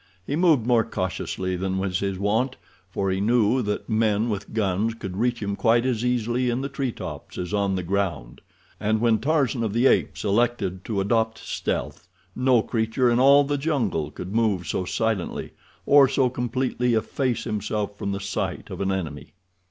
He 0.25 0.35
moved 0.35 0.65
more 0.65 0.83
cautiously 0.83 1.55
than 1.55 1.77
was 1.77 1.99
his 1.99 2.17
wont, 2.17 2.55
for 2.89 3.11
he 3.11 3.21
knew 3.21 3.61
that 3.61 3.87
men 3.87 4.31
with 4.31 4.51
guns 4.51 4.95
could 4.95 5.15
reach 5.15 5.43
him 5.43 5.55
quite 5.55 5.85
as 5.85 6.03
easily 6.03 6.49
in 6.49 6.61
the 6.61 6.69
treetops 6.69 7.37
as 7.37 7.53
on 7.53 7.75
the 7.75 7.83
ground. 7.83 8.41
And 8.79 8.99
when 8.99 9.19
Tarzan 9.19 9.61
of 9.63 9.73
the 9.73 9.85
Apes 9.85 10.23
elected 10.23 10.83
to 10.85 11.01
adopt 11.01 11.37
stealth, 11.37 12.07
no 12.35 12.63
creature 12.63 13.11
in 13.11 13.19
all 13.19 13.43
the 13.43 13.59
jungle 13.59 14.09
could 14.09 14.33
move 14.33 14.65
so 14.65 14.85
silently 14.85 15.51
or 15.85 16.07
so 16.07 16.31
completely 16.31 16.95
efface 16.95 17.43
himself 17.43 17.95
from 17.95 18.11
the 18.11 18.19
sight 18.19 18.71
of 18.71 18.81
an 18.81 18.91
enemy. 18.91 19.33